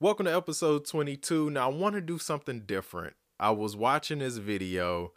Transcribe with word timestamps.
Welcome 0.00 0.26
to 0.26 0.36
episode 0.36 0.86
22. 0.86 1.50
Now, 1.50 1.68
I 1.68 1.74
want 1.74 1.96
to 1.96 2.00
do 2.00 2.18
something 2.18 2.60
different. 2.60 3.14
I 3.40 3.50
was 3.50 3.74
watching 3.74 4.20
this 4.20 4.36
video 4.36 5.12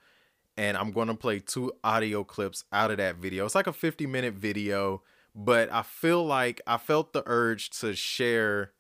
and 0.58 0.76
I'm 0.76 0.90
going 0.90 1.08
to 1.08 1.14
play 1.14 1.38
two 1.38 1.72
audio 1.84 2.24
clips 2.24 2.64
out 2.74 2.90
of 2.90 2.98
that 2.98 3.18
video. 3.18 3.46
It's 3.46 3.54
like 3.54 3.68
a 3.68 3.74
50 3.74 4.08
minute 4.08 4.34
video, 4.34 5.04
but 5.36 5.72
I 5.72 5.84
feel 5.84 6.26
like 6.26 6.62
I 6.66 6.78
felt 6.78 7.14
the 7.14 7.22
urge 7.28 7.70
to 7.82 7.94
share 7.94 8.72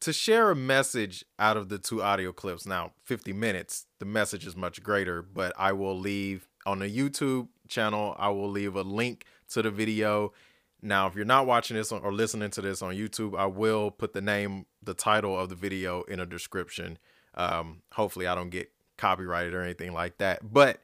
to 0.00 0.12
share 0.12 0.50
a 0.50 0.56
message 0.56 1.24
out 1.38 1.56
of 1.56 1.68
the 1.68 1.78
two 1.78 2.02
audio 2.02 2.32
clips. 2.32 2.66
Now, 2.66 2.90
50 3.04 3.32
minutes, 3.32 3.86
the 4.00 4.04
message 4.04 4.48
is 4.48 4.56
much 4.56 4.82
greater, 4.82 5.22
but 5.22 5.52
I 5.56 5.74
will 5.74 5.96
leave 5.96 6.48
on 6.66 6.80
the 6.80 6.90
YouTube 6.90 7.46
channel, 7.68 8.16
I 8.18 8.30
will 8.30 8.50
leave 8.50 8.74
a 8.74 8.82
link 8.82 9.26
to 9.50 9.62
the 9.62 9.70
video. 9.70 10.32
Now, 10.80 11.06
if 11.08 11.16
you're 11.16 11.24
not 11.24 11.46
watching 11.46 11.76
this 11.76 11.90
or 11.90 12.12
listening 12.12 12.50
to 12.50 12.60
this 12.60 12.82
on 12.82 12.94
YouTube, 12.94 13.36
I 13.36 13.46
will 13.46 13.90
put 13.90 14.12
the 14.12 14.20
name, 14.20 14.66
the 14.82 14.94
title 14.94 15.38
of 15.38 15.48
the 15.48 15.56
video 15.56 16.02
in 16.02 16.20
a 16.20 16.26
description. 16.26 16.98
Um, 17.34 17.82
hopefully, 17.92 18.26
I 18.26 18.34
don't 18.34 18.50
get 18.50 18.70
copyrighted 18.96 19.54
or 19.54 19.62
anything 19.62 19.92
like 19.92 20.18
that. 20.18 20.52
But 20.52 20.80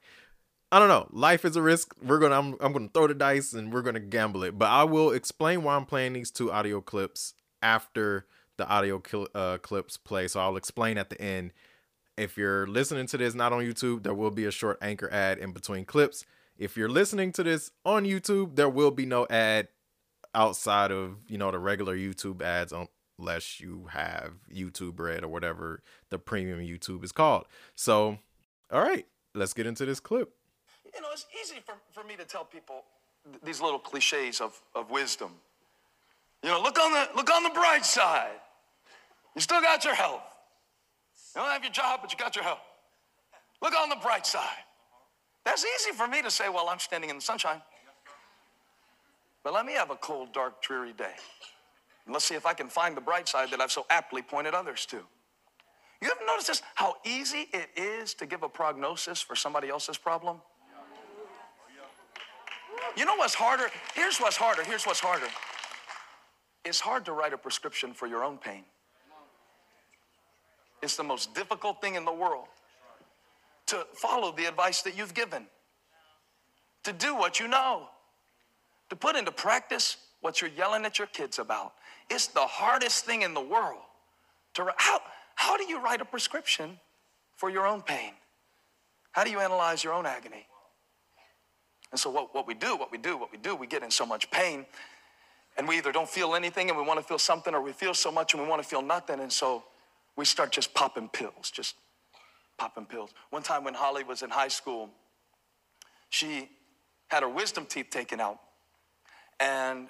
I 0.72 0.78
don't 0.80 0.88
know. 0.88 1.08
Life 1.12 1.44
is 1.44 1.56
a 1.56 1.62
risk. 1.62 1.94
We're 2.02 2.18
gonna 2.18 2.38
I'm, 2.38 2.56
I'm 2.60 2.72
gonna 2.72 2.88
throw 2.92 3.06
the 3.06 3.14
dice 3.14 3.52
and 3.52 3.72
we're 3.72 3.82
gonna 3.82 4.00
gamble 4.00 4.42
it. 4.42 4.58
But 4.58 4.70
I 4.70 4.84
will 4.84 5.10
explain 5.10 5.62
why 5.62 5.76
I'm 5.76 5.84
playing 5.84 6.14
these 6.14 6.30
two 6.30 6.50
audio 6.50 6.80
clips 6.80 7.34
after 7.62 8.26
the 8.56 8.66
audio 8.68 9.00
cl- 9.04 9.28
uh, 9.34 9.58
clips 9.58 9.96
play. 9.96 10.26
So 10.26 10.40
I'll 10.40 10.56
explain 10.56 10.98
at 10.98 11.10
the 11.10 11.20
end. 11.20 11.52
If 12.16 12.36
you're 12.36 12.66
listening 12.66 13.06
to 13.08 13.18
this 13.18 13.34
not 13.34 13.52
on 13.52 13.62
YouTube, 13.62 14.04
there 14.04 14.14
will 14.14 14.30
be 14.30 14.44
a 14.44 14.50
short 14.50 14.78
anchor 14.80 15.08
ad 15.12 15.38
in 15.38 15.52
between 15.52 15.84
clips. 15.84 16.24
If 16.56 16.76
you're 16.76 16.88
listening 16.88 17.32
to 17.32 17.42
this 17.42 17.72
on 17.84 18.04
YouTube, 18.04 18.54
there 18.54 18.68
will 18.68 18.92
be 18.92 19.06
no 19.06 19.26
ad 19.28 19.68
outside 20.34 20.90
of 20.90 21.16
you 21.28 21.38
know 21.38 21.50
the 21.50 21.58
regular 21.58 21.96
YouTube 21.96 22.42
ads 22.42 22.72
um, 22.72 22.88
unless 23.18 23.60
you 23.60 23.86
have 23.90 24.32
YouTube 24.52 24.98
Red 24.98 25.24
or 25.24 25.28
whatever 25.28 25.82
the 26.10 26.18
premium 26.18 26.60
YouTube 26.60 27.04
is 27.04 27.12
called. 27.12 27.46
So, 27.74 28.18
all 28.70 28.82
right, 28.82 29.06
let's 29.34 29.52
get 29.52 29.66
into 29.66 29.84
this 29.84 30.00
clip. 30.00 30.32
You 30.94 31.00
know, 31.00 31.08
it's 31.12 31.26
easy 31.40 31.56
for, 31.64 31.74
for 31.92 32.06
me 32.06 32.16
to 32.16 32.24
tell 32.24 32.44
people 32.44 32.84
th- 33.24 33.42
these 33.42 33.60
little 33.60 33.78
cliches 33.78 34.40
of, 34.40 34.60
of 34.74 34.90
wisdom. 34.90 35.30
You 36.42 36.50
know, 36.50 36.60
look 36.60 36.78
on 36.78 36.92
the 36.92 37.08
look 37.16 37.30
on 37.30 37.42
the 37.42 37.50
bright 37.50 37.84
side. 37.84 38.40
You 39.34 39.40
still 39.40 39.60
got 39.60 39.84
your 39.84 39.94
health. 39.94 40.22
You 41.34 41.40
don't 41.40 41.50
have 41.50 41.62
your 41.62 41.72
job, 41.72 42.00
but 42.02 42.12
you 42.12 42.18
got 42.18 42.36
your 42.36 42.44
health. 42.44 42.60
Look 43.62 43.74
on 43.74 43.88
the 43.88 43.96
bright 43.96 44.26
side. 44.26 44.62
That's 45.44 45.64
easy 45.64 45.92
for 45.92 46.06
me 46.06 46.22
to 46.22 46.30
say 46.30 46.48
while 46.48 46.68
I'm 46.68 46.78
standing 46.78 47.10
in 47.10 47.16
the 47.16 47.22
sunshine. 47.22 47.60
But 49.44 49.52
let 49.52 49.66
me 49.66 49.74
have 49.74 49.90
a 49.90 49.96
cold, 49.96 50.32
dark, 50.32 50.62
dreary 50.62 50.94
day. 50.94 51.12
And 52.06 52.12
let's 52.12 52.24
see 52.24 52.34
if 52.34 52.46
I 52.46 52.54
can 52.54 52.68
find 52.68 52.96
the 52.96 53.00
bright 53.00 53.28
side 53.28 53.50
that 53.50 53.60
I've 53.60 53.70
so 53.70 53.86
aptly 53.90 54.22
pointed 54.22 54.54
others 54.54 54.86
to. 54.86 54.96
You 56.02 56.10
ever 56.10 56.26
notice 56.26 56.46
this? 56.46 56.62
How 56.74 56.96
easy 57.04 57.48
it 57.52 57.68
is 57.76 58.14
to 58.14 58.26
give 58.26 58.42
a 58.42 58.48
prognosis 58.48 59.20
for 59.20 59.36
somebody 59.36 59.68
else's 59.68 59.98
problem? 59.98 60.38
You 62.96 63.04
know 63.04 63.16
what's 63.16 63.34
harder? 63.34 63.68
Here's 63.94 64.18
what's 64.18 64.36
harder. 64.36 64.62
Here's 64.64 64.84
what's 64.84 65.00
harder. 65.00 65.26
It's 66.64 66.80
hard 66.80 67.04
to 67.06 67.12
write 67.12 67.32
a 67.32 67.38
prescription 67.38 67.92
for 67.92 68.06
your 68.06 68.24
own 68.24 68.38
pain. 68.38 68.64
It's 70.82 70.96
the 70.96 71.04
most 71.04 71.34
difficult 71.34 71.80
thing 71.80 71.94
in 71.94 72.04
the 72.04 72.12
world 72.12 72.46
to 73.66 73.86
follow 73.94 74.32
the 74.32 74.44
advice 74.44 74.82
that 74.82 74.96
you've 74.96 75.14
given, 75.14 75.46
to 76.84 76.92
do 76.92 77.14
what 77.14 77.40
you 77.40 77.48
know, 77.48 77.88
to 78.90 78.96
put 78.96 79.16
into 79.16 79.32
practice 79.32 79.96
what 80.20 80.40
you're 80.40 80.50
yelling 80.50 80.84
at 80.84 80.98
your 80.98 81.08
kids 81.08 81.38
about. 81.38 81.72
It's 82.10 82.28
the 82.28 82.40
hardest 82.40 83.04
thing 83.04 83.22
in 83.22 83.34
the 83.34 83.40
world 83.40 83.82
to. 84.54 84.72
How, 84.76 85.00
how 85.34 85.56
do 85.56 85.64
you 85.64 85.80
write 85.80 86.00
a 86.00 86.04
prescription 86.04 86.78
for 87.36 87.50
your 87.50 87.66
own 87.66 87.82
pain? 87.82 88.12
How 89.12 89.24
do 89.24 89.30
you 89.30 89.40
analyze 89.40 89.84
your 89.84 89.92
own 89.92 90.06
agony? 90.06 90.46
And 91.90 92.00
so, 92.00 92.10
what, 92.10 92.34
what 92.34 92.46
we 92.46 92.54
do, 92.54 92.76
what 92.76 92.90
we 92.90 92.98
do, 92.98 93.16
what 93.16 93.30
we 93.30 93.38
do, 93.38 93.54
we 93.54 93.66
get 93.66 93.82
in 93.82 93.90
so 93.90 94.04
much 94.04 94.30
pain, 94.30 94.66
and 95.56 95.68
we 95.68 95.78
either 95.78 95.92
don't 95.92 96.08
feel 96.08 96.34
anything 96.34 96.68
and 96.68 96.76
we 96.76 96.84
want 96.84 96.98
to 96.98 97.06
feel 97.06 97.18
something, 97.18 97.54
or 97.54 97.62
we 97.62 97.72
feel 97.72 97.94
so 97.94 98.10
much 98.10 98.34
and 98.34 98.42
we 98.42 98.48
want 98.48 98.62
to 98.62 98.68
feel 98.68 98.82
nothing. 98.82 99.20
And 99.20 99.32
so, 99.32 99.64
we 100.16 100.24
start 100.24 100.50
just 100.50 100.74
popping 100.74 101.08
pills, 101.08 101.50
just 101.52 101.76
popping 102.58 102.86
pills. 102.86 103.10
One 103.30 103.42
time 103.42 103.64
when 103.64 103.74
Holly 103.74 104.04
was 104.04 104.22
in 104.22 104.30
high 104.30 104.48
school, 104.48 104.90
she 106.10 106.48
had 107.08 107.22
her 107.22 107.28
wisdom 107.28 107.66
teeth 107.66 107.90
taken 107.90 108.20
out, 108.20 108.38
and 109.40 109.88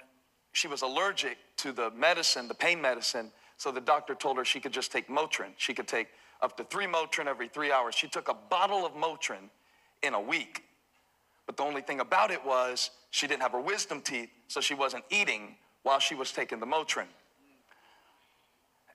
she 0.53 0.67
was 0.67 0.81
allergic 0.81 1.37
to 1.57 1.71
the 1.71 1.91
medicine, 1.91 2.47
the 2.47 2.53
pain 2.53 2.81
medicine. 2.81 3.31
So 3.57 3.71
the 3.71 3.81
doctor 3.81 4.15
told 4.15 4.37
her 4.37 4.45
she 4.45 4.59
could 4.59 4.71
just 4.71 4.91
take 4.91 5.07
Motrin. 5.07 5.51
She 5.57 5.73
could 5.73 5.87
take 5.87 6.07
up 6.41 6.57
to 6.57 6.63
three 6.63 6.85
Motrin 6.85 7.27
every 7.27 7.47
three 7.47 7.71
hours. 7.71 7.95
She 7.95 8.07
took 8.07 8.27
a 8.27 8.33
bottle 8.33 8.85
of 8.85 8.93
Motrin 8.93 9.49
in 10.03 10.13
a 10.13 10.21
week. 10.21 10.63
But 11.45 11.57
the 11.57 11.63
only 11.63 11.81
thing 11.81 11.99
about 11.99 12.31
it 12.31 12.43
was 12.45 12.91
she 13.11 13.27
didn't 13.27 13.41
have 13.41 13.51
her 13.51 13.61
wisdom 13.61 14.01
teeth, 14.01 14.29
so 14.47 14.61
she 14.61 14.73
wasn't 14.73 15.03
eating 15.09 15.55
while 15.83 15.99
she 15.99 16.15
was 16.15 16.31
taking 16.31 16.59
the 16.59 16.65
Motrin. 16.65 17.07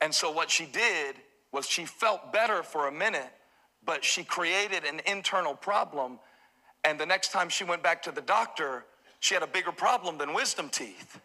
And 0.01 0.15
so 0.15 0.31
what 0.31 0.51
she 0.51 0.67
did 0.67 1.17
was 1.53 1.67
she 1.67 1.85
felt 1.85 2.33
better 2.33 2.63
for 2.63 2.89
a 2.89 2.93
minute, 2.93 3.31
but 3.85 4.05
she 4.05 4.25
created 4.25 4.85
an 4.85 5.01
internal 5.07 5.55
problem. 5.55 6.19
And 6.85 6.99
the 6.99 7.07
next 7.07 7.33
time 7.33 7.49
she 7.49 7.65
went 7.65 7.83
back 7.83 8.03
to 8.05 8.13
the 8.13 8.21
doctor, 8.21 8.85
she 9.21 9.35
had 9.35 9.43
a 9.43 9.47
bigger 9.47 9.73
problem 9.73 10.19
than 10.19 10.35
wisdom 10.35 10.69
teeth. 10.69 11.21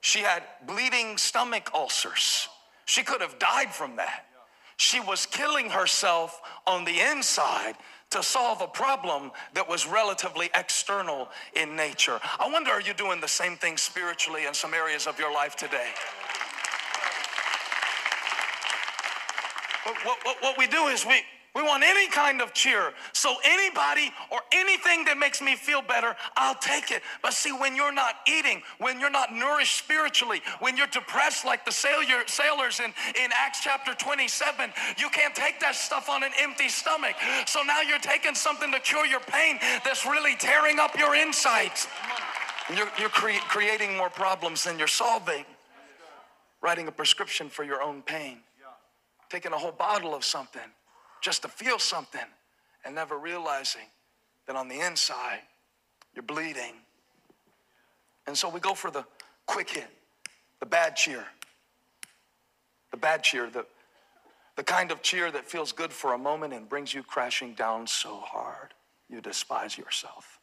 She 0.00 0.20
had 0.20 0.42
bleeding 0.66 1.16
stomach 1.16 1.70
ulcers. 1.74 2.48
She 2.84 3.02
could 3.02 3.20
have 3.20 3.38
died 3.38 3.72
from 3.72 3.96
that. 3.96 4.26
She 4.76 5.00
was 5.00 5.26
killing 5.26 5.70
herself 5.70 6.40
on 6.66 6.84
the 6.84 7.00
inside 7.00 7.74
to 8.10 8.22
solve 8.22 8.62
a 8.62 8.66
problem 8.66 9.32
that 9.54 9.68
was 9.68 9.86
relatively 9.86 10.50
external 10.54 11.28
in 11.54 11.76
nature. 11.76 12.20
I 12.38 12.48
wonder, 12.50 12.70
are 12.70 12.80
you 12.80 12.94
doing 12.94 13.20
the 13.20 13.28
same 13.28 13.56
thing 13.56 13.76
spiritually 13.76 14.46
in 14.46 14.54
some 14.54 14.72
areas 14.72 15.06
of 15.06 15.18
your 15.18 15.32
life 15.32 15.56
today? 15.56 15.88
What, 20.04 20.18
what, 20.24 20.36
what, 20.40 20.58
we 20.58 20.66
do 20.66 20.86
is 20.86 21.04
we, 21.04 21.22
we 21.54 21.62
want 21.62 21.82
any 21.82 22.08
kind 22.08 22.40
of 22.40 22.52
cheer. 22.52 22.92
So 23.12 23.34
anybody 23.44 24.12
or 24.30 24.40
anything 24.52 25.04
that 25.06 25.16
makes 25.18 25.40
me 25.40 25.56
feel 25.56 25.82
better, 25.82 26.14
I'll 26.36 26.54
take 26.54 26.90
it. 26.90 27.02
But 27.22 27.32
see, 27.32 27.52
when 27.52 27.74
you're 27.74 27.92
not 27.92 28.16
eating, 28.28 28.62
when 28.78 29.00
you're 29.00 29.10
not 29.10 29.34
nourished 29.34 29.76
spiritually, 29.76 30.40
when 30.60 30.76
you're 30.76 30.86
depressed 30.86 31.44
like 31.44 31.64
the 31.64 31.72
sailor, 31.72 32.22
sailors 32.26 32.80
in, 32.80 32.92
in 33.20 33.30
Acts 33.34 33.60
chapter 33.62 33.94
27, 33.94 34.70
you 34.98 35.08
can't 35.08 35.34
take 35.34 35.58
that 35.60 35.74
stuff 35.74 36.08
on 36.08 36.22
an 36.22 36.30
empty 36.38 36.68
stomach. 36.68 37.16
So 37.46 37.62
now 37.62 37.80
you're 37.80 37.98
taking 37.98 38.34
something 38.34 38.70
to 38.70 38.78
cure 38.80 39.06
your 39.06 39.20
pain 39.20 39.58
that's 39.84 40.04
really 40.06 40.36
tearing 40.36 40.78
up 40.78 40.96
your 40.98 41.16
insides. 41.16 41.88
You're, 42.76 42.90
you're 43.00 43.08
cre- 43.08 43.42
creating 43.48 43.96
more 43.96 44.10
problems 44.10 44.64
than 44.64 44.78
you're 44.78 44.86
solving. 44.86 45.44
Writing 46.60 46.88
a 46.88 46.92
prescription 46.92 47.48
for 47.48 47.64
your 47.64 47.82
own 47.82 48.02
pain. 48.02 48.38
Taking 49.30 49.52
a 49.52 49.58
whole 49.58 49.72
bottle 49.72 50.14
of 50.14 50.24
something 50.24 50.62
just 51.20 51.42
to 51.42 51.48
feel 51.48 51.78
something 51.78 52.20
and 52.84 52.94
never 52.94 53.18
realizing 53.18 53.86
that 54.46 54.56
on 54.56 54.68
the 54.68 54.80
inside 54.80 55.40
you're 56.14 56.22
bleeding. 56.22 56.74
And 58.26 58.36
so 58.36 58.48
we 58.48 58.60
go 58.60 58.74
for 58.74 58.90
the 58.90 59.04
quick 59.46 59.70
hit, 59.70 59.88
the 60.60 60.66
bad 60.66 60.96
cheer. 60.96 61.24
The 62.90 62.96
bad 62.96 63.22
cheer, 63.22 63.50
the, 63.50 63.66
the 64.56 64.64
kind 64.64 64.90
of 64.90 65.02
cheer 65.02 65.30
that 65.30 65.44
feels 65.44 65.72
good 65.72 65.92
for 65.92 66.14
a 66.14 66.18
moment 66.18 66.54
and 66.54 66.68
brings 66.68 66.94
you 66.94 67.02
crashing 67.02 67.54
down 67.54 67.86
so 67.86 68.16
hard 68.16 68.74
you 69.08 69.20
despise 69.20 69.76
yourself. 69.76 70.37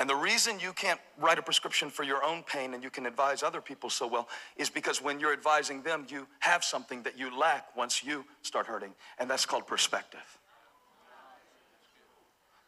And 0.00 0.08
the 0.08 0.16
reason 0.16 0.58
you 0.58 0.72
can't 0.72 0.98
write 1.18 1.38
a 1.38 1.42
prescription 1.42 1.90
for 1.90 2.04
your 2.04 2.24
own 2.24 2.42
pain 2.42 2.72
and 2.72 2.82
you 2.82 2.88
can 2.88 3.04
advise 3.04 3.42
other 3.42 3.60
people 3.60 3.90
so 3.90 4.06
well 4.06 4.28
is 4.56 4.70
because 4.70 5.02
when 5.02 5.20
you're 5.20 5.34
advising 5.34 5.82
them, 5.82 6.06
you 6.08 6.26
have 6.38 6.64
something 6.64 7.02
that 7.02 7.18
you 7.18 7.38
lack 7.38 7.76
once 7.76 8.02
you 8.02 8.24
start 8.40 8.66
hurting, 8.66 8.94
and 9.18 9.28
that's 9.28 9.44
called 9.44 9.66
perspective. 9.66 10.38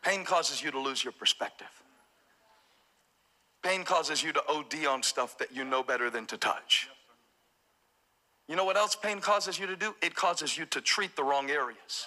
Pain 0.02 0.24
causes 0.24 0.62
you 0.62 0.70
to 0.72 0.78
lose 0.78 1.02
your 1.02 1.12
perspective. 1.12 1.70
Pain 3.62 3.84
causes 3.84 4.22
you 4.22 4.32
to 4.32 4.42
OD 4.50 4.86
on 4.86 5.02
stuff 5.02 5.38
that 5.38 5.56
you 5.56 5.64
know 5.64 5.82
better 5.82 6.10
than 6.10 6.26
to 6.26 6.36
touch. 6.36 6.90
You 8.46 8.56
know 8.56 8.64
what 8.66 8.76
else 8.76 8.94
pain 8.94 9.20
causes 9.20 9.58
you 9.58 9.66
to 9.68 9.76
do? 9.76 9.94
It 10.02 10.14
causes 10.14 10.58
you 10.58 10.66
to 10.66 10.82
treat 10.82 11.16
the 11.16 11.24
wrong 11.24 11.50
areas. 11.50 12.06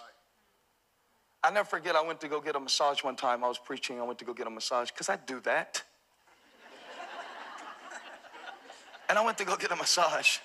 I 1.45 1.51
never 1.51 1.67
forget, 1.67 1.95
I 1.95 2.01
went 2.01 2.19
to 2.21 2.27
go 2.27 2.41
get 2.41 2.55
a 2.55 2.59
massage 2.59 3.03
one 3.03 3.15
time. 3.15 3.43
I 3.43 3.47
was 3.47 3.59
preaching, 3.59 3.99
I 3.99 4.03
went 4.03 4.17
to 4.19 4.25
go 4.25 4.33
get 4.33 4.47
a 4.47 4.49
massage 4.49 4.89
because 4.89 5.09
I 5.09 5.17
do 5.17 5.39
that. 5.41 5.83
and 9.09 9.17
I 9.19 9.23
went 9.23 9.37
to 9.37 9.45
go 9.45 9.55
get 9.55 9.71
a 9.71 9.75
massage. 9.75 10.39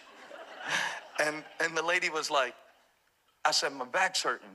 And, 1.18 1.42
and 1.62 1.76
the 1.76 1.82
lady 1.82 2.10
was 2.10 2.30
like, 2.30 2.54
I 3.44 3.50
said, 3.52 3.72
my 3.72 3.86
back's 3.86 4.22
hurting. 4.22 4.48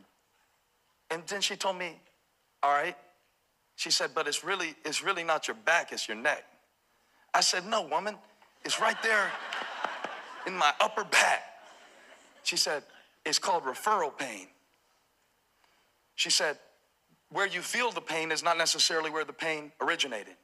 And 1.10 1.24
then 1.28 1.42
she 1.42 1.56
told 1.56 1.78
me, 1.78 2.00
all 2.62 2.72
right. 2.72 2.96
She 3.76 3.90
said, 3.90 4.12
but 4.14 4.28
it's 4.28 4.44
really, 4.44 4.76
it's 4.86 5.04
really 5.04 5.24
not 5.24 5.48
your 5.48 5.58
back, 5.66 5.92
it's 5.92 6.08
your 6.08 6.18
neck. 6.18 6.46
I 7.34 7.42
said, 7.42 7.66
no, 7.66 7.82
woman, 7.82 8.16
it's 8.64 8.80
right 8.80 9.02
there. 9.04 9.32
in 10.48 10.56
my 10.56 10.72
upper 10.80 11.04
back. 11.04 11.44
She 12.44 12.58
said, 12.58 12.84
It's 13.26 13.40
called 13.40 13.64
referral 13.64 14.16
pain. 14.16 14.48
She 16.16 16.30
said, 16.30 16.58
Where 17.30 17.48
you 17.48 17.62
feel 17.62 17.92
the 17.92 18.02
pain 18.02 18.32
is 18.32 18.44
not 18.44 18.58
necessarily 18.58 19.10
where 19.10 19.26
the 19.26 19.34
pain 19.34 19.72
originated. 19.82 20.36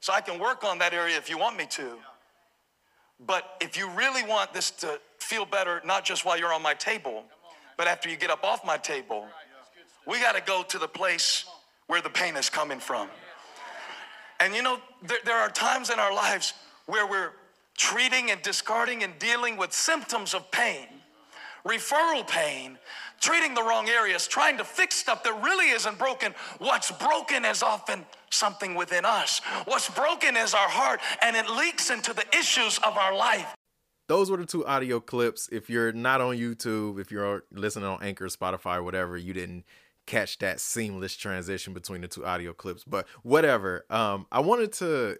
So 0.00 0.12
I 0.14 0.22
can 0.22 0.40
work 0.40 0.64
on 0.64 0.78
that 0.78 0.94
area 0.94 1.16
if 1.16 1.28
you 1.28 1.38
want 1.38 1.56
me 1.56 1.66
to. 1.70 1.96
But 3.26 3.44
if 3.60 3.76
you 3.76 3.88
really 3.90 4.24
want 4.24 4.54
this 4.54 4.70
to 4.72 4.98
feel 5.18 5.44
better, 5.44 5.82
not 5.84 6.04
just 6.04 6.24
while 6.24 6.38
you're 6.38 6.54
on 6.54 6.62
my 6.62 6.72
table, 6.72 7.24
but 7.76 7.86
after 7.86 8.08
you 8.08 8.16
get 8.16 8.30
up 8.30 8.42
off 8.42 8.64
my 8.64 8.78
table, 8.78 9.26
we 10.06 10.18
got 10.20 10.34
to 10.34 10.42
go 10.42 10.62
to 10.62 10.78
the 10.78 10.88
place 10.88 11.44
where 11.86 12.00
the 12.00 12.08
pain 12.08 12.36
is 12.36 12.48
coming 12.48 12.80
from. 12.80 13.08
And 14.38 14.54
you 14.54 14.62
know, 14.62 14.78
there, 15.02 15.18
there 15.24 15.36
are 15.36 15.50
times 15.50 15.90
in 15.90 15.98
our 15.98 16.14
lives 16.14 16.54
where 16.86 17.06
we're 17.06 17.32
treating 17.76 18.30
and 18.30 18.40
discarding 18.42 19.02
and 19.02 19.18
dealing 19.18 19.56
with 19.56 19.72
symptoms 19.72 20.34
of 20.34 20.50
pain, 20.50 20.86
referral 21.64 22.26
pain, 22.26 22.78
treating 23.20 23.54
the 23.54 23.62
wrong 23.62 23.88
areas, 23.88 24.26
trying 24.26 24.58
to 24.58 24.64
fix 24.64 24.96
stuff 24.96 25.22
that 25.24 25.42
really 25.42 25.70
isn't 25.70 25.98
broken. 25.98 26.34
What's 26.58 26.90
broken 26.90 27.44
is 27.44 27.62
often 27.62 28.04
something 28.30 28.74
within 28.74 29.04
us. 29.04 29.40
What's 29.64 29.88
broken 29.90 30.36
is 30.36 30.54
our 30.54 30.68
heart, 30.68 31.00
and 31.22 31.36
it 31.36 31.48
leaks 31.50 31.90
into 31.90 32.12
the 32.12 32.24
issues 32.36 32.78
of 32.78 32.96
our 32.96 33.14
life. 33.14 33.54
Those 34.08 34.30
were 34.30 34.38
the 34.38 34.46
two 34.46 34.66
audio 34.66 34.98
clips. 34.98 35.48
If 35.52 35.70
you're 35.70 35.92
not 35.92 36.20
on 36.20 36.36
YouTube, 36.36 37.00
if 37.00 37.12
you're 37.12 37.44
listening 37.52 37.84
on 37.84 38.02
Anchor, 38.02 38.26
Spotify, 38.26 38.78
or 38.78 38.82
whatever, 38.82 39.16
you 39.16 39.32
didn't 39.32 39.64
catch 40.06 40.38
that 40.38 40.58
seamless 40.58 41.14
transition 41.14 41.72
between 41.72 42.00
the 42.00 42.08
two 42.08 42.26
audio 42.26 42.52
clips. 42.52 42.82
But 42.82 43.06
whatever. 43.22 43.84
Um, 43.88 44.26
I 44.32 44.40
wanted 44.40 44.72
to 44.74 45.18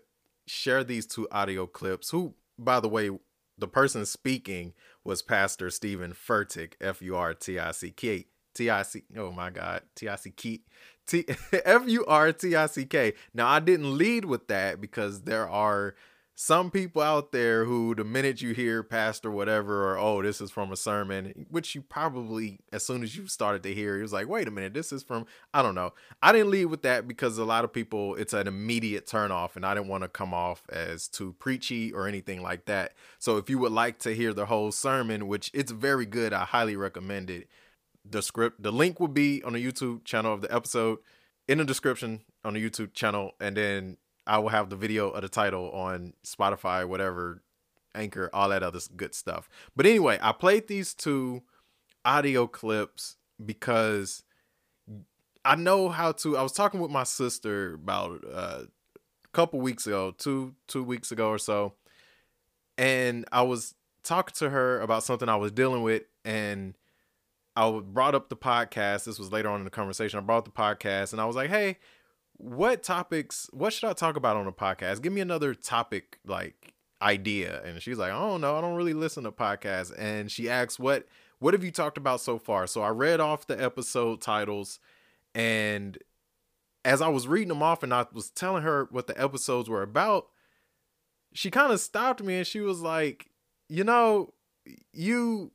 share 0.49 0.83
these 0.83 1.07
two 1.07 1.29
audio 1.31 1.69
clips. 1.69 2.11
Who, 2.11 2.35
by 2.59 2.81
the 2.81 2.89
way, 2.89 3.11
the 3.57 3.69
person 3.69 4.05
speaking 4.07 4.73
was 5.05 5.23
Pastor 5.23 5.70
Steven 5.70 6.12
Furtick, 6.12 6.75
F 6.81 7.02
U 7.02 7.17
R 7.17 7.35
T 7.35 7.58
I 7.58 7.73
C 7.73 7.91
K. 7.91 8.26
T 8.55 8.69
I 8.69 8.82
C. 8.82 9.05
Oh 9.17 9.31
my 9.31 9.50
God, 9.50 9.82
T 9.94 10.08
I 10.08 10.17
C 10.17 10.31
K. 10.31 10.61
T 11.06 11.25
F 11.64 11.88
U 11.88 12.05
R 12.06 12.32
T 12.32 12.55
I 12.55 12.67
C 12.67 12.85
K. 12.85 13.14
Now 13.32 13.49
I 13.49 13.61
didn't 13.61 13.97
lead 13.97 14.25
with 14.25 14.49
that 14.49 14.81
because 14.81 15.23
there 15.23 15.49
are 15.49 15.94
some 16.43 16.71
people 16.71 17.03
out 17.03 17.33
there 17.33 17.67
who 17.67 17.95
the 17.95 18.03
minute 18.03 18.41
you 18.41 18.55
hear 18.55 18.83
pastor 18.83 19.31
whatever 19.31 19.93
or 19.93 19.99
oh 19.99 20.23
this 20.23 20.41
is 20.41 20.51
from 20.51 20.73
a 20.73 20.77
sermon 20.77 21.45
which 21.51 21.75
you 21.75 21.83
probably 21.83 22.59
as 22.73 22.83
soon 22.83 23.03
as 23.03 23.15
you 23.15 23.27
started 23.27 23.63
to 23.63 23.75
hear 23.75 23.99
it 23.99 24.03
was 24.03 24.15
like 24.15 24.27
wait 24.27 24.49
a 24.49 24.51
minute 24.51 24.73
this 24.73 24.91
is 24.91 25.03
from 25.03 25.27
i 25.53 25.61
don't 25.61 25.75
know. 25.75 25.93
I 26.23 26.33
didn't 26.33 26.51
lead 26.51 26.65
with 26.67 26.81
that 26.81 27.07
because 27.07 27.37
a 27.37 27.45
lot 27.45 27.65
of 27.65 27.75
people 27.75 28.15
it's 28.15 28.33
an 28.33 28.49
immediate 28.49 29.07
turn 29.07 29.31
off 29.31 29.55
and 29.55 29.67
i 29.67 29.75
didn't 29.75 29.89
want 29.89 30.03
to 30.03 30.09
come 30.09 30.33
off 30.33 30.63
as 30.71 31.09
too 31.09 31.35
preachy 31.39 31.93
or 31.93 32.09
anything 32.09 32.41
like 32.41 32.65
that. 32.65 32.95
So 33.19 33.37
if 33.37 33.51
you 33.51 33.59
would 33.59 33.73
like 33.73 33.99
to 33.99 34.15
hear 34.15 34.33
the 34.33 34.47
whole 34.47 34.73
sermon 34.73 35.29
which 35.29 35.51
it's 35.53 35.73
very 35.73 36.07
good 36.07 36.33
i 36.33 36.47
highly 36.47 36.75
recommend 36.75 37.29
it 37.29 37.49
the 38.03 38.23
script 38.23 38.63
the 38.63 38.73
link 38.73 38.99
will 38.99 39.09
be 39.09 39.43
on 39.43 39.53
the 39.53 39.63
youtube 39.63 40.05
channel 40.05 40.33
of 40.33 40.41
the 40.41 40.55
episode 40.55 41.01
in 41.47 41.59
the 41.59 41.67
description 41.67 42.23
on 42.47 42.55
the 42.55 42.71
youtube 42.71 42.95
channel 42.95 43.33
and 43.39 43.59
then 43.59 43.99
I 44.27 44.39
will 44.39 44.49
have 44.51 44.71
the 44.71 44.77
video 44.77 45.11
of 45.11 45.23
the 45.23 45.29
title 45.29 45.71
on 45.71 46.15
Spotify, 46.25 46.87
whatever, 46.87 47.43
Anchor, 47.95 48.31
all 48.33 48.49
that 48.51 48.63
other 48.63 48.81
good 48.97 49.15
stuff. 49.15 49.49
But 49.75 49.87
anyway, 49.87 50.19
I 50.23 50.33
played 50.33 50.69
these 50.69 50.95
two 50.95 51.43
audio 52.05 52.47
clips 52.47 53.17
because 53.45 54.23
I 55.45 55.57
know 55.57 55.89
how 55.89 56.13
to. 56.13 56.37
I 56.37 56.43
was 56.43 56.53
talking 56.53 56.81
with 56.81 56.91
my 56.91 57.05
sister 57.05 57.75
about 57.75 58.25
uh, 58.31 58.63
a 59.25 59.29
couple 59.33 59.61
weeks 59.61 59.87
ago, 59.87 60.15
two 60.17 60.55
two 60.67 60.85
weeks 60.85 61.13
ago 61.13 61.29
or 61.29 61.39
so, 61.39 61.75
and 62.77 63.25
I 63.33 63.43
was 63.43 63.75
talking 64.03 64.35
to 64.39 64.51
her 64.51 64.81
about 64.81 65.03
something 65.03 65.29
I 65.29 65.37
was 65.37 65.53
dealing 65.53 65.83
with, 65.83 66.03
and 66.25 66.77
I 67.57 67.81
brought 67.81 68.15
up 68.15 68.29
the 68.29 68.37
podcast. 68.37 69.05
This 69.05 69.19
was 69.19 69.33
later 69.33 69.49
on 69.49 69.61
in 69.61 69.65
the 69.65 69.71
conversation. 69.71 70.19
I 70.19 70.23
brought 70.23 70.45
the 70.45 70.51
podcast, 70.51 71.13
and 71.13 71.21
I 71.21 71.25
was 71.25 71.37
like, 71.37 71.51
"Hey, 71.51 71.79
what 72.43 72.83
topics 72.83 73.51
what 73.53 73.73
should 73.73 73.89
i 73.89 73.93
talk 73.93 74.17
about 74.17 74.37
on 74.37 74.47
the 74.47 74.53
podcast? 74.53 75.03
Give 75.03 75.13
me 75.13 75.21
another 75.21 75.55
topic 75.55 76.19
like 76.27 76.75
idea. 77.03 77.63
And 77.65 77.81
she's 77.83 77.99
like 77.99 78.13
oh 78.13 78.37
no 78.37 78.57
i 78.57 78.61
don't 78.61 78.77
really 78.77 78.95
listen 78.95 79.25
to 79.25 79.33
podcasts. 79.33 79.93
And 79.99 80.31
she 80.31 80.49
asks 80.49 80.79
what 80.79 81.07
what 81.39 81.55
have 81.55 81.65
you 81.65 81.71
talked 81.71 81.99
about 81.99 82.21
so 82.21 82.39
far? 82.39 82.67
So 82.67 82.83
i 82.83 82.89
read 82.89 83.21
off 83.21 83.47
the 83.47 83.63
episode 83.63 84.21
titles 84.21 84.81
and 85.35 85.99
as 86.85 87.03
i 87.03 87.09
was 87.09 87.29
reading 87.29 87.49
them 87.49 87.63
off 87.63 87.83
and 87.83 87.93
i 87.93 88.07
was 88.13 88.31
telling 88.31 88.63
her 88.63 88.89
what 88.91 89.07
the 89.07 89.21
episodes 89.21 89.69
were 89.69 89.83
about 89.83 90.29
she 91.33 91.51
kind 91.51 91.73
of 91.73 91.81
stopped 91.81 92.23
me 92.23 92.39
and 92.39 92.47
she 92.47 92.61
was 92.61 92.81
like 92.81 93.31
you 93.69 93.85
know 93.85 94.33
you 94.93 95.53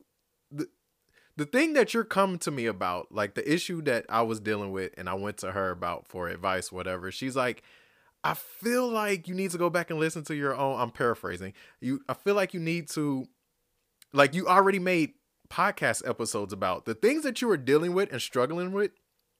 the 1.36 1.44
thing 1.44 1.74
that 1.74 1.92
you're 1.92 2.04
coming 2.04 2.38
to 2.40 2.50
me 2.50 2.66
about, 2.66 3.12
like 3.12 3.34
the 3.34 3.52
issue 3.52 3.82
that 3.82 4.06
I 4.08 4.22
was 4.22 4.40
dealing 4.40 4.72
with 4.72 4.92
and 4.96 5.08
I 5.08 5.14
went 5.14 5.38
to 5.38 5.52
her 5.52 5.70
about 5.70 6.08
for 6.08 6.28
advice, 6.28 6.72
whatever, 6.72 7.10
she's 7.12 7.36
like, 7.36 7.62
I 8.24 8.34
feel 8.34 8.88
like 8.88 9.28
you 9.28 9.34
need 9.34 9.50
to 9.52 9.58
go 9.58 9.70
back 9.70 9.90
and 9.90 10.00
listen 10.00 10.24
to 10.24 10.34
your 10.34 10.56
own. 10.56 10.80
I'm 10.80 10.90
paraphrasing. 10.90 11.52
You 11.80 12.00
I 12.08 12.14
feel 12.14 12.34
like 12.34 12.54
you 12.54 12.60
need 12.60 12.88
to 12.90 13.28
like 14.12 14.34
you 14.34 14.48
already 14.48 14.78
made 14.78 15.12
podcast 15.48 16.08
episodes 16.08 16.52
about 16.52 16.86
the 16.86 16.94
things 16.94 17.22
that 17.22 17.40
you 17.40 17.50
are 17.50 17.56
dealing 17.56 17.94
with 17.94 18.10
and 18.10 18.20
struggling 18.20 18.72
with 18.72 18.90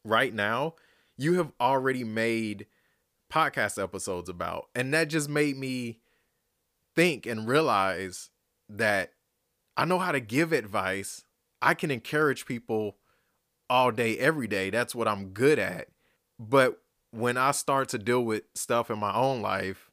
right 0.05 0.33
now, 0.33 0.75
you 1.17 1.35
have 1.35 1.53
already 1.61 2.05
made 2.05 2.67
podcast 3.33 3.83
episodes 3.83 4.29
about. 4.29 4.67
And 4.75 4.93
that 4.95 5.09
just 5.09 5.29
made 5.29 5.57
me 5.57 5.99
think 6.95 7.27
and 7.27 7.49
realize 7.49 8.31
that 8.69 9.13
I 9.77 9.85
know 9.85 9.99
how 9.99 10.13
to 10.13 10.21
give 10.21 10.53
advice 10.53 11.25
I 11.63 11.75
can 11.75 11.91
encourage 11.91 12.47
people 12.47 12.97
all 13.69 13.91
day, 13.91 14.19
every 14.19 14.47
day. 14.47 14.71
That's 14.71 14.95
what 14.95 15.09
I'm 15.09 15.31
good 15.31 15.59
at. 15.59 15.89
But 16.39 16.81
when 17.11 17.37
I 17.37 17.53
start 17.53 17.89
to 17.91 17.99
deal 17.99 18.25
with 18.25 18.43
stuff 18.55 18.91
in 18.91 18.99
my 18.99 19.15
own 19.15 19.41
life, 19.41 19.91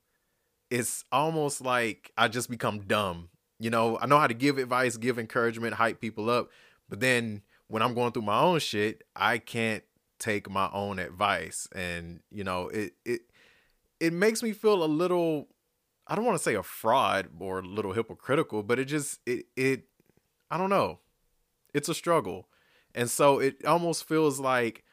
it's 0.69 1.05
almost 1.11 1.61
like 1.61 2.11
I 2.17 2.27
just 2.27 2.49
become 2.49 2.81
dumb. 2.81 3.29
You 3.59 3.69
know, 3.69 3.97
I 3.99 4.07
know 4.07 4.19
how 4.19 4.27
to 4.27 4.33
give 4.33 4.57
advice, 4.57 4.97
give 4.97 5.19
encouragement, 5.19 5.75
hype 5.75 6.01
people 6.01 6.29
up. 6.29 6.49
But 6.89 6.99
then 6.99 7.43
when 7.67 7.81
I'm 7.81 7.93
going 7.93 8.11
through 8.11 8.23
my 8.23 8.39
own 8.39 8.59
shit, 8.59 9.03
I 9.15 9.37
can't 9.37 9.83
take 10.19 10.49
my 10.49 10.69
own 10.73 10.99
advice. 10.99 11.67
And, 11.73 12.21
you 12.31 12.43
know, 12.43 12.67
it 12.69 12.93
it 13.05 13.21
it 13.99 14.13
makes 14.13 14.43
me 14.43 14.51
feel 14.51 14.83
a 14.83 14.85
little 14.85 15.47
I 16.07 16.15
don't 16.15 16.25
want 16.25 16.37
to 16.37 16.43
say 16.43 16.55
a 16.55 16.63
fraud 16.63 17.29
or 17.39 17.59
a 17.59 17.63
little 17.63 17.93
hypocritical, 17.93 18.63
but 18.63 18.79
it 18.79 18.85
just 18.85 19.19
it 19.25 19.45
it 19.55 19.83
I 20.51 20.57
don't 20.57 20.69
know 20.69 20.99
it's 21.73 21.89
a 21.89 21.93
struggle. 21.93 22.47
And 22.95 23.09
so 23.09 23.39
it 23.39 23.65
almost 23.65 24.07
feels 24.07 24.39
like, 24.39 24.83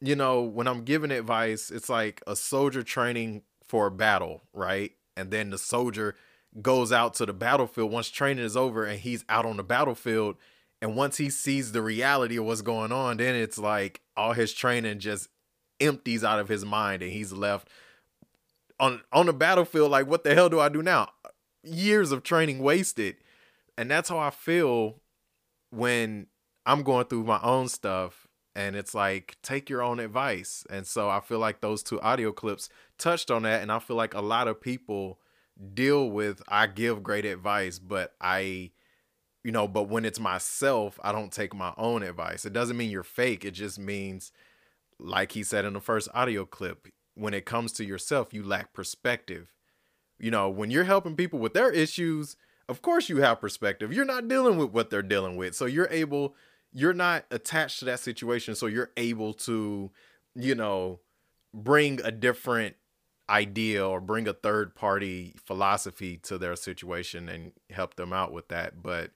you 0.00 0.16
know, 0.16 0.42
when 0.42 0.66
I'm 0.66 0.84
giving 0.84 1.10
advice, 1.10 1.70
it's 1.70 1.88
like 1.88 2.22
a 2.26 2.36
soldier 2.36 2.82
training 2.82 3.42
for 3.62 3.86
a 3.86 3.90
battle, 3.90 4.42
right? 4.52 4.92
And 5.16 5.30
then 5.30 5.50
the 5.50 5.58
soldier 5.58 6.14
goes 6.62 6.92
out 6.92 7.14
to 7.14 7.26
the 7.26 7.32
battlefield 7.32 7.92
once 7.92 8.08
training 8.08 8.44
is 8.44 8.56
over 8.56 8.84
and 8.84 8.98
he's 8.98 9.24
out 9.28 9.44
on 9.44 9.56
the 9.56 9.62
battlefield. 9.62 10.36
And 10.80 10.96
once 10.96 11.16
he 11.16 11.28
sees 11.28 11.72
the 11.72 11.82
reality 11.82 12.38
of 12.38 12.44
what's 12.44 12.62
going 12.62 12.92
on, 12.92 13.18
then 13.18 13.34
it's 13.34 13.58
like 13.58 14.00
all 14.16 14.32
his 14.32 14.52
training 14.52 15.00
just 15.00 15.28
empties 15.80 16.24
out 16.24 16.38
of 16.38 16.48
his 16.48 16.64
mind 16.64 17.02
and 17.02 17.12
he's 17.12 17.32
left 17.32 17.68
on 18.80 19.00
on 19.12 19.26
the 19.26 19.32
battlefield 19.32 19.90
like 19.90 20.06
what 20.06 20.24
the 20.24 20.34
hell 20.34 20.48
do 20.48 20.60
I 20.60 20.68
do 20.68 20.82
now? 20.82 21.10
Years 21.62 22.12
of 22.12 22.22
training 22.22 22.60
wasted. 22.60 23.16
And 23.76 23.90
that's 23.90 24.08
how 24.08 24.18
I 24.18 24.30
feel 24.30 24.96
when 25.70 26.26
I'm 26.66 26.82
going 26.82 27.06
through 27.06 27.24
my 27.24 27.40
own 27.42 27.68
stuff 27.68 28.26
and 28.54 28.76
it's 28.76 28.94
like 28.94 29.36
take 29.42 29.70
your 29.70 29.82
own 29.82 30.00
advice. 30.00 30.66
And 30.70 30.86
so 30.86 31.08
I 31.08 31.20
feel 31.20 31.38
like 31.38 31.60
those 31.60 31.82
two 31.82 32.00
audio 32.00 32.32
clips 32.32 32.68
touched 32.98 33.30
on 33.30 33.42
that 33.42 33.62
and 33.62 33.70
I 33.70 33.78
feel 33.78 33.96
like 33.96 34.14
a 34.14 34.20
lot 34.20 34.48
of 34.48 34.60
people 34.60 35.18
deal 35.74 36.10
with 36.10 36.42
I 36.48 36.66
give 36.66 37.02
great 37.02 37.24
advice, 37.24 37.78
but 37.78 38.14
I 38.20 38.72
you 39.44 39.52
know, 39.52 39.68
but 39.68 39.88
when 39.88 40.04
it's 40.04 40.18
myself, 40.18 40.98
I 41.02 41.12
don't 41.12 41.32
take 41.32 41.54
my 41.54 41.72
own 41.78 42.02
advice. 42.02 42.44
It 42.44 42.52
doesn't 42.52 42.76
mean 42.76 42.90
you're 42.90 43.02
fake. 43.02 43.44
It 43.44 43.52
just 43.52 43.78
means 43.78 44.32
like 44.98 45.32
he 45.32 45.42
said 45.42 45.64
in 45.64 45.74
the 45.74 45.80
first 45.80 46.08
audio 46.12 46.44
clip, 46.44 46.88
when 47.14 47.34
it 47.34 47.46
comes 47.46 47.72
to 47.74 47.84
yourself, 47.84 48.34
you 48.34 48.42
lack 48.42 48.72
perspective. 48.72 49.52
You 50.18 50.30
know, 50.30 50.48
when 50.48 50.70
you're 50.70 50.84
helping 50.84 51.16
people 51.16 51.38
with 51.38 51.54
their 51.54 51.70
issues, 51.70 52.36
of 52.68 52.82
course 52.82 53.08
you 53.08 53.18
have 53.18 53.40
perspective. 53.40 53.92
You're 53.92 54.04
not 54.04 54.28
dealing 54.28 54.58
with 54.58 54.70
what 54.70 54.90
they're 54.90 55.02
dealing 55.02 55.36
with. 55.36 55.54
So 55.54 55.64
you're 55.66 55.88
able, 55.90 56.34
you're 56.72 56.94
not 56.94 57.24
attached 57.30 57.78
to 57.80 57.84
that 57.86 58.00
situation. 58.00 58.54
So 58.54 58.66
you're 58.66 58.90
able 58.96 59.34
to, 59.34 59.90
you 60.34 60.54
know, 60.54 61.00
bring 61.54 62.00
a 62.02 62.10
different 62.10 62.76
idea 63.30 63.86
or 63.86 64.00
bring 64.00 64.26
a 64.28 64.32
third 64.32 64.74
party 64.74 65.34
philosophy 65.44 66.16
to 66.16 66.38
their 66.38 66.56
situation 66.56 67.28
and 67.28 67.52
help 67.70 67.96
them 67.96 68.12
out 68.12 68.32
with 68.32 68.48
that. 68.48 68.82
But 68.82 69.10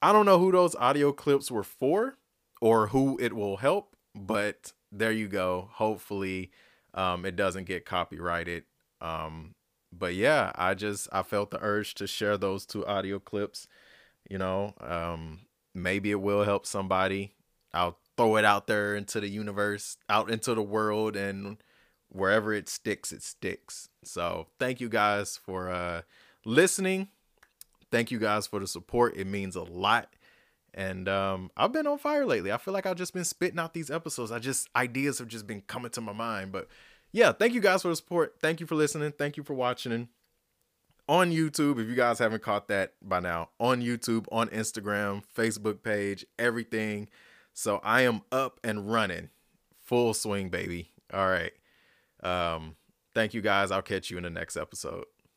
I 0.00 0.12
don't 0.12 0.26
know 0.26 0.38
who 0.38 0.52
those 0.52 0.74
audio 0.76 1.12
clips 1.12 1.50
were 1.50 1.64
for 1.64 2.16
or 2.60 2.88
who 2.88 3.18
it 3.20 3.32
will 3.32 3.58
help, 3.58 3.96
but 4.14 4.72
there 4.92 5.12
you 5.12 5.28
go. 5.28 5.68
Hopefully, 5.72 6.50
um, 6.94 7.24
it 7.24 7.36
doesn't 7.36 7.64
get 7.64 7.84
copyrighted. 7.84 8.64
Um, 9.00 9.54
but 9.98 10.14
yeah, 10.14 10.52
I 10.54 10.74
just 10.74 11.08
I 11.12 11.22
felt 11.22 11.50
the 11.50 11.58
urge 11.60 11.94
to 11.94 12.06
share 12.06 12.36
those 12.36 12.66
two 12.66 12.86
audio 12.86 13.18
clips. 13.18 13.68
You 14.28 14.38
know, 14.38 14.74
um, 14.80 15.40
maybe 15.74 16.10
it 16.10 16.20
will 16.20 16.44
help 16.44 16.66
somebody. 16.66 17.34
I'll 17.72 17.98
throw 18.16 18.36
it 18.36 18.44
out 18.44 18.66
there 18.66 18.94
into 18.94 19.20
the 19.20 19.28
universe, 19.28 19.96
out 20.08 20.30
into 20.30 20.54
the 20.54 20.62
world, 20.62 21.16
and 21.16 21.58
wherever 22.08 22.52
it 22.52 22.68
sticks, 22.68 23.12
it 23.12 23.22
sticks. 23.22 23.88
So 24.04 24.46
thank 24.58 24.80
you 24.80 24.88
guys 24.88 25.36
for 25.36 25.68
uh, 25.68 26.02
listening. 26.44 27.08
Thank 27.90 28.10
you 28.10 28.18
guys 28.18 28.46
for 28.46 28.60
the 28.60 28.66
support. 28.66 29.16
It 29.16 29.26
means 29.26 29.56
a 29.56 29.62
lot. 29.62 30.14
And 30.72 31.08
um, 31.08 31.50
I've 31.56 31.72
been 31.72 31.86
on 31.86 31.98
fire 31.98 32.26
lately. 32.26 32.50
I 32.50 32.56
feel 32.56 32.74
like 32.74 32.86
I've 32.86 32.96
just 32.96 33.14
been 33.14 33.24
spitting 33.24 33.60
out 33.60 33.74
these 33.74 33.90
episodes. 33.90 34.32
I 34.32 34.40
just 34.40 34.68
ideas 34.74 35.18
have 35.18 35.28
just 35.28 35.46
been 35.46 35.60
coming 35.60 35.90
to 35.92 36.00
my 36.00 36.12
mind. 36.12 36.50
But 36.50 36.68
yeah, 37.14 37.30
thank 37.30 37.54
you 37.54 37.60
guys 37.60 37.82
for 37.82 37.88
the 37.88 37.96
support. 37.96 38.34
Thank 38.42 38.58
you 38.58 38.66
for 38.66 38.74
listening. 38.74 39.12
Thank 39.12 39.36
you 39.36 39.44
for 39.44 39.54
watching. 39.54 40.08
On 41.08 41.30
YouTube, 41.30 41.80
if 41.80 41.88
you 41.88 41.94
guys 41.94 42.18
haven't 42.18 42.42
caught 42.42 42.66
that 42.68 42.94
by 43.00 43.20
now, 43.20 43.50
on 43.60 43.80
YouTube, 43.80 44.26
on 44.32 44.48
Instagram, 44.48 45.22
Facebook 45.36 45.84
page, 45.84 46.26
everything. 46.40 47.08
So 47.52 47.80
I 47.84 48.00
am 48.02 48.22
up 48.32 48.58
and 48.64 48.90
running. 48.90 49.28
Full 49.82 50.12
swing, 50.12 50.48
baby. 50.48 50.90
All 51.12 51.28
right. 51.28 51.52
Um, 52.24 52.74
thank 53.14 53.32
you 53.32 53.42
guys. 53.42 53.70
I'll 53.70 53.80
catch 53.80 54.10
you 54.10 54.16
in 54.16 54.24
the 54.24 54.30
next 54.30 54.56
episode. 54.56 55.04